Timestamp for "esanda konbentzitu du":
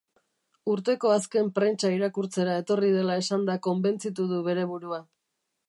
3.25-4.41